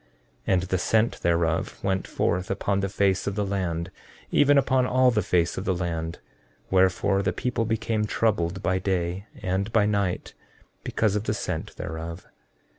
[0.47, 3.91] 14:23 And the scent thereof went forth upon the face of the land,
[4.31, 6.17] even upon all the face of the land;
[6.71, 10.33] wherefore the people became troubled by day and by night,
[10.83, 12.25] because of the scent thereof.